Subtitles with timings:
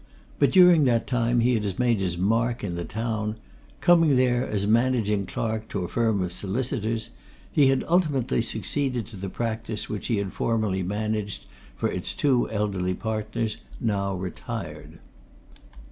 [0.39, 3.35] But during that time he had made his mark in the town
[3.81, 7.11] coming there as managing clerk to a firm of solicitors,
[7.51, 11.45] he had ultimately succeeded to the practice which he had formerly managed
[11.75, 14.97] for its two elderly partners, now retired.